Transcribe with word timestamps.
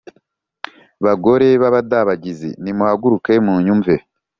Bagore 1.05 1.47
b’abadabagizi, 1.61 2.49
nimuhaguruke 2.63 3.31
munyumve! 3.45 3.93